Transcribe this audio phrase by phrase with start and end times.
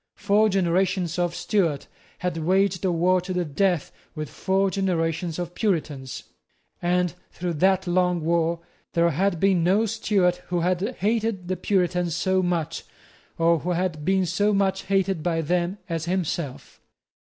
[0.15, 1.85] Four generations of Stuarts
[2.17, 6.23] had waged a war to the death with four generations of Puritans;
[6.81, 8.61] and, through that long war,
[8.93, 12.83] there had been no Stuart who had hated the Puritans so much,
[13.37, 16.81] or who had been so much hated by them, as himself.